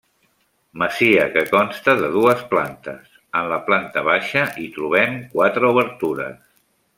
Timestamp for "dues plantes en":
2.15-3.51